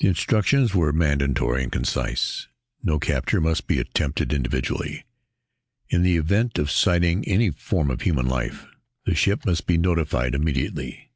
[0.00, 2.48] The instructions were mandatory and concise:
[2.82, 5.04] "No capture must be attempted individually.
[5.88, 8.66] In the event of sighting any form of human life,
[9.06, 11.12] the ship MUST be notified immediately.